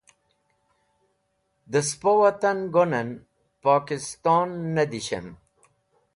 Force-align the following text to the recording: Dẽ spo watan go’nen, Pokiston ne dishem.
Dẽ 1.71 1.87
spo 1.89 2.11
watan 2.19 2.59
go’nen, 2.73 3.09
Pokiston 3.61 4.49
ne 4.75 4.83
dishem. 4.91 5.27